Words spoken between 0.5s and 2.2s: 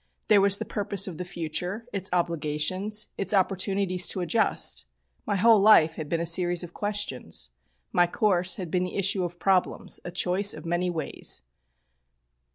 the purpose of the future, its